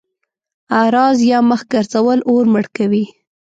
[0.79, 3.05] اعراض يا مخ ګرځول اور مړ کوي.